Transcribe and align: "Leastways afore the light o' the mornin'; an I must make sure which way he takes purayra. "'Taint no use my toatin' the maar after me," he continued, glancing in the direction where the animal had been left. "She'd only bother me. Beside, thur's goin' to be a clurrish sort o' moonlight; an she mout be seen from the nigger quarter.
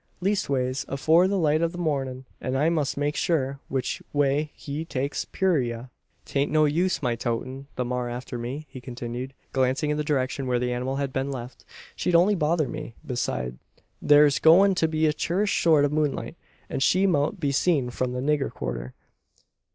"Leastways 0.19 0.83
afore 0.87 1.27
the 1.27 1.37
light 1.37 1.61
o' 1.61 1.67
the 1.67 1.77
mornin'; 1.77 2.25
an 2.41 2.55
I 2.55 2.69
must 2.69 2.97
make 2.97 3.15
sure 3.15 3.59
which 3.69 4.01
way 4.11 4.49
he 4.55 4.83
takes 4.83 5.25
purayra. 5.25 5.91
"'Taint 6.25 6.51
no 6.51 6.65
use 6.65 7.03
my 7.03 7.15
toatin' 7.15 7.67
the 7.75 7.85
maar 7.85 8.09
after 8.09 8.39
me," 8.39 8.65
he 8.71 8.81
continued, 8.81 9.35
glancing 9.53 9.91
in 9.91 9.97
the 9.97 10.03
direction 10.03 10.47
where 10.47 10.57
the 10.57 10.73
animal 10.73 10.95
had 10.95 11.13
been 11.13 11.29
left. 11.29 11.65
"She'd 11.95 12.15
only 12.15 12.33
bother 12.33 12.67
me. 12.67 12.95
Beside, 13.05 13.59
thur's 14.03 14.39
goin' 14.39 14.73
to 14.73 14.87
be 14.87 15.05
a 15.05 15.13
clurrish 15.13 15.61
sort 15.61 15.85
o' 15.85 15.89
moonlight; 15.89 16.35
an 16.67 16.79
she 16.79 17.05
mout 17.05 17.39
be 17.39 17.51
seen 17.51 17.91
from 17.91 18.11
the 18.13 18.21
nigger 18.21 18.49
quarter. 18.51 18.95